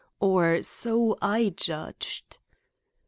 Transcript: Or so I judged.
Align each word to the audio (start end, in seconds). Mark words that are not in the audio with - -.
Or 0.19 0.63
so 0.63 1.15
I 1.21 1.49
judged. 1.49 2.39